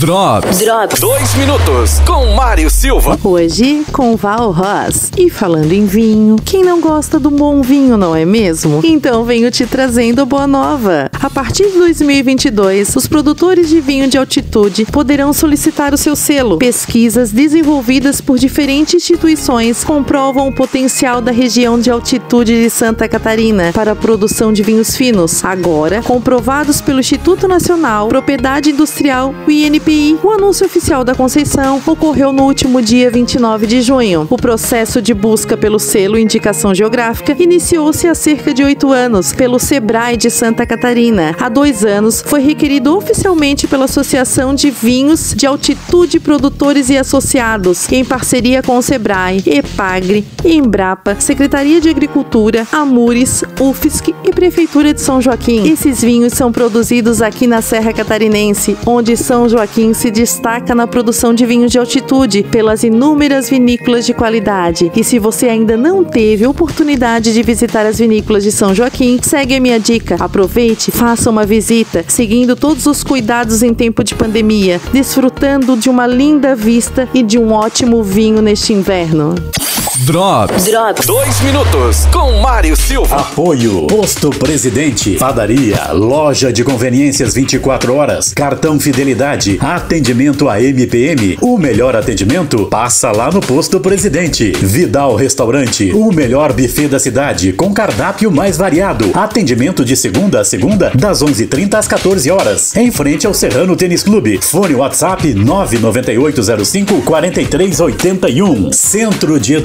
Drops. 0.00 0.58
Drops. 0.58 0.98
Dois 0.98 1.34
minutos 1.34 2.00
com 2.00 2.34
Mário 2.34 2.68
Silva. 2.68 3.16
Hoje 3.22 3.84
com 3.92 4.16
Val 4.16 4.50
Ross. 4.50 5.12
E 5.16 5.30
falando 5.30 5.70
em 5.72 5.86
vinho, 5.86 6.34
quem 6.44 6.64
não 6.64 6.80
gosta 6.80 7.20
do 7.20 7.30
bom 7.30 7.62
vinho, 7.62 7.96
não 7.96 8.14
é 8.14 8.24
mesmo? 8.24 8.80
Então 8.82 9.24
venho 9.24 9.52
te 9.52 9.64
trazendo 9.66 10.26
boa 10.26 10.48
nova. 10.48 11.08
A 11.12 11.30
partir 11.30 11.70
de 11.70 11.78
2022, 11.78 12.96
os 12.96 13.06
produtores 13.06 13.68
de 13.68 13.80
vinho 13.80 14.08
de 14.08 14.18
altitude 14.18 14.84
poderão 14.86 15.32
solicitar 15.32 15.94
o 15.94 15.98
seu 15.98 16.16
selo. 16.16 16.58
Pesquisas 16.58 17.30
desenvolvidas 17.30 18.20
por 18.20 18.36
diferentes 18.36 18.94
instituições 18.94 19.84
comprovam 19.84 20.48
o 20.48 20.54
potencial 20.54 21.20
da 21.20 21.30
região 21.30 21.78
de 21.78 21.88
altitude 21.90 22.60
de 22.60 22.68
Santa 22.68 23.08
Catarina 23.08 23.70
para 23.72 23.92
a 23.92 23.96
produção 23.96 24.52
de 24.52 24.62
vinhos 24.64 24.96
finos. 24.96 25.44
Agora, 25.44 26.02
comprovados 26.02 26.80
pelo 26.80 26.98
Instituto 26.98 27.46
Nacional 27.46 28.08
Propriedade 28.08 28.70
Industrial, 28.70 29.32
o 29.46 29.50
INPI 29.84 30.18
o 30.22 30.30
anúncio 30.30 30.64
oficial 30.64 31.04
da 31.04 31.14
concessão 31.14 31.80
ocorreu 31.86 32.32
no 32.32 32.44
último 32.44 32.80
dia 32.80 33.10
29 33.10 33.66
de 33.66 33.82
junho. 33.82 34.26
O 34.30 34.36
processo 34.36 35.02
de 35.02 35.12
busca 35.12 35.56
pelo 35.56 35.78
selo 35.78 36.18
Indicação 36.18 36.74
Geográfica 36.74 37.36
iniciou-se 37.38 38.06
há 38.06 38.14
cerca 38.14 38.54
de 38.54 38.64
oito 38.64 38.90
anos 38.90 39.32
pelo 39.32 39.58
SEBRAE 39.58 40.16
de 40.16 40.30
Santa 40.30 40.64
Catarina. 40.64 41.36
Há 41.38 41.50
dois 41.50 41.84
anos 41.84 42.22
foi 42.24 42.40
requerido 42.40 42.96
oficialmente 42.96 43.66
pela 43.66 43.84
Associação 43.84 44.54
de 44.54 44.70
Vinhos 44.70 45.34
de 45.36 45.46
Altitude 45.46 46.18
Produtores 46.18 46.88
e 46.88 46.96
Associados, 46.96 47.90
em 47.92 48.04
parceria 48.04 48.62
com 48.62 48.78
o 48.78 48.82
SEBRAE, 48.82 49.42
EPAGRE, 49.44 50.24
Embrapa, 50.44 51.16
Secretaria 51.20 51.80
de 51.80 51.90
Agricultura, 51.90 52.66
Amures, 52.72 53.44
UFSC 53.60 54.14
e 54.24 54.30
Prefeitura 54.30 54.94
de 54.94 55.02
São 55.02 55.20
Joaquim. 55.20 55.70
Esses 55.70 56.00
vinhos 56.00 56.32
são 56.32 56.50
produzidos 56.50 57.20
aqui 57.20 57.46
na 57.46 57.60
Serra 57.60 57.92
Catarinense, 57.92 58.76
onde 58.86 59.16
São 59.16 59.48
Joaquim 59.48 59.73
Se 59.74 60.08
destaca 60.08 60.72
na 60.72 60.86
produção 60.86 61.34
de 61.34 61.44
vinhos 61.44 61.72
de 61.72 61.78
altitude 61.80 62.44
pelas 62.44 62.84
inúmeras 62.84 63.50
vinícolas 63.50 64.06
de 64.06 64.14
qualidade. 64.14 64.92
E 64.94 65.02
se 65.02 65.18
você 65.18 65.48
ainda 65.48 65.76
não 65.76 66.04
teve 66.04 66.46
oportunidade 66.46 67.34
de 67.34 67.42
visitar 67.42 67.84
as 67.84 67.98
vinícolas 67.98 68.44
de 68.44 68.52
São 68.52 68.72
Joaquim, 68.72 69.18
segue 69.20 69.56
a 69.56 69.60
minha 69.60 69.80
dica. 69.80 70.16
Aproveite, 70.20 70.92
faça 70.92 71.28
uma 71.28 71.44
visita, 71.44 72.04
seguindo 72.06 72.54
todos 72.54 72.86
os 72.86 73.02
cuidados 73.02 73.64
em 73.64 73.74
tempo 73.74 74.04
de 74.04 74.14
pandemia, 74.14 74.80
desfrutando 74.92 75.76
de 75.76 75.90
uma 75.90 76.06
linda 76.06 76.54
vista 76.54 77.08
e 77.12 77.20
de 77.20 77.36
um 77.36 77.50
ótimo 77.50 78.00
vinho 78.00 78.40
neste 78.40 78.72
inverno. 78.72 79.34
Drops. 79.74 80.64
Drops. 80.66 81.06
Dois 81.06 81.40
minutos 81.40 82.06
com 82.12 82.40
Mário 82.40 82.76
Silva. 82.76 83.16
Apoio. 83.16 83.86
Posto 83.88 84.30
Presidente. 84.30 85.16
Padaria. 85.16 85.92
Loja 85.92 86.52
de 86.52 86.62
conveniências 86.62 87.34
24 87.34 87.94
horas. 87.94 88.32
Cartão 88.32 88.78
Fidelidade. 88.78 89.58
Atendimento 89.60 90.48
a 90.48 90.62
MPM. 90.62 91.36
O 91.40 91.58
melhor 91.58 91.96
atendimento 91.96 92.66
passa 92.66 93.10
lá 93.10 93.30
no 93.32 93.40
Posto 93.40 93.80
Presidente. 93.80 94.52
Vidal 94.52 95.16
Restaurante. 95.16 95.90
O 95.92 96.12
melhor 96.12 96.52
buffet 96.52 96.86
da 96.86 97.00
cidade 97.00 97.52
com 97.52 97.72
cardápio 97.74 98.30
mais 98.30 98.56
variado. 98.56 99.10
Atendimento 99.14 99.84
de 99.84 99.96
segunda 99.96 100.40
a 100.40 100.44
segunda 100.44 100.92
das 100.94 101.20
11:30 101.20 101.78
às 101.78 101.88
14 101.88 102.30
horas. 102.30 102.76
Em 102.76 102.92
frente 102.92 103.26
ao 103.26 103.34
Serrano 103.34 103.74
Tênis 103.74 104.04
Clube. 104.04 104.38
Fone 104.40 104.74
WhatsApp 104.74 105.34
99805 105.34 107.02
4381. 107.02 108.72
Centro 108.72 109.40
de 109.40 109.54
Educação 109.54 109.63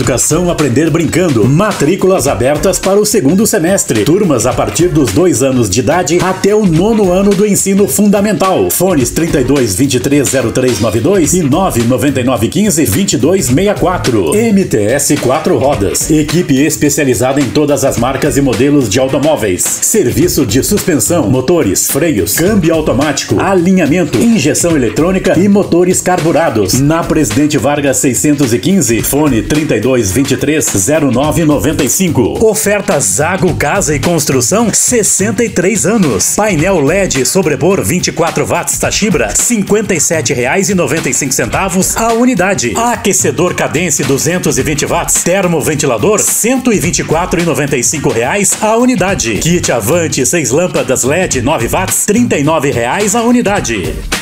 Aprender 0.50 0.90
Brincando. 0.90 1.46
Matrículas 1.46 2.28
abertas 2.28 2.80
para 2.80 3.00
o 3.00 3.06
segundo 3.06 3.46
semestre. 3.46 4.06
Turmas 4.06 4.46
a 4.46 4.54
partir 4.54 4.88
dos 4.88 5.12
dois 5.12 5.44
anos 5.44 5.70
de 5.70 5.82
idade 5.82 6.20
até 6.22 6.56
o 6.56 6.66
nono 6.66 7.12
ano 7.12 7.32
do 7.32 7.46
ensino 7.46 7.88
fundamental. 7.88 8.70
Fones 8.70 9.10
32 9.10 9.76
23 9.76 10.30
0392 10.30 11.34
e 11.34 11.44
999 11.44 12.48
15 12.48 12.86
2264. 12.86 14.32
MTS 14.34 15.18
4 15.18 15.58
rodas. 15.58 16.10
Equipe 16.10 16.58
especializada 16.62 17.42
em 17.42 17.50
todas 17.50 17.84
as 17.84 17.98
marcas 17.98 18.38
e 18.38 18.42
modelos 18.42 18.88
de 18.88 19.00
automóveis. 19.00 19.64
Serviço 19.64 20.46
de 20.46 20.64
suspensão, 20.64 21.30
motores, 21.30 21.88
freios, 21.88 22.36
câmbio 22.36 22.74
automático, 22.74 23.40
alinhamento, 23.40 24.18
injeção 24.18 24.76
eletrônica 24.76 25.38
e 25.38 25.48
motores 25.48 26.02
carburados. 26.02 26.80
Na 26.80 27.04
Presidente 27.04 27.58
Vargas 27.58 27.98
615, 27.98 29.02
fone 29.02 29.42
32 29.42 29.89
230995. 29.98 32.44
Oferta 32.44 33.00
Zago 33.00 33.56
Casa 33.56 33.96
e 33.96 34.00
Construção 34.00 34.70
63 34.74 35.86
anos. 35.86 36.36
Painel 36.36 36.80
LED 36.80 37.26
sobrepor 37.26 37.82
24 37.84 38.46
watts 38.46 38.78
Tachibra 38.78 39.28
R$ 39.28 39.34
57,95 39.34 41.96
a 41.96 42.14
unidade. 42.14 42.74
Aquecedor 42.76 43.56
Cadence 43.56 44.04
220 44.04 44.86
watts 44.86 45.24
termoventilador 45.24 46.20
124,95 46.20 48.12
reais 48.12 48.58
a 48.62 48.76
unidade. 48.78 49.40
Kit 49.40 49.72
Avante 49.72 50.26
6 50.26 50.52
lâmpadas 50.52 51.04
LED 51.04 51.42
9 51.42 51.68
watts 51.68 52.06
39 52.06 52.72
reais 52.72 53.16
a 53.16 53.24
unidade. 53.24 54.19